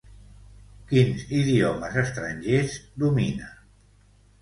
[0.91, 3.55] Quins idiomes estrangers domina?